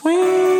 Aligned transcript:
Swing. 0.00 0.57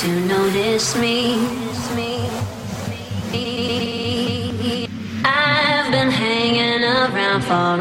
To 0.00 0.20
notice 0.20 0.96
me. 0.96 1.34
I've 5.22 5.90
been 5.90 6.10
hanging 6.10 6.84
around 6.84 7.42
for 7.42 7.79